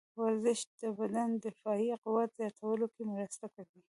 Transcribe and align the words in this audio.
ورزش 0.21 0.59
د 0.81 0.83
بدن 0.99 1.29
د 1.33 1.37
دفاعي 1.47 1.89
قوت 2.03 2.29
زیاتولو 2.39 2.85
کې 2.93 3.03
مرسته 3.13 3.45
کوي. 3.55 3.81